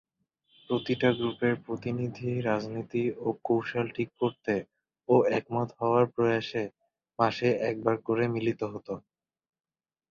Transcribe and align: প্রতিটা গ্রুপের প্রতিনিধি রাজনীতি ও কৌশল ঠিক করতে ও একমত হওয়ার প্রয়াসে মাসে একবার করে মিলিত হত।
প্রতিটা 0.69 1.09
গ্রুপের 1.17 1.53
প্রতিনিধি 1.65 2.31
রাজনীতি 2.47 3.03
ও 3.19 3.37
কৌশল 3.45 3.85
ঠিক 3.95 4.09
করতে 4.21 4.53
ও 5.09 5.15
একমত 5.37 5.69
হওয়ার 5.79 6.05
প্রয়াসে 6.13 6.63
মাসে 7.19 7.49
একবার 7.69 7.95
করে 8.07 8.23
মিলিত 8.35 8.61
হত। 8.73 8.87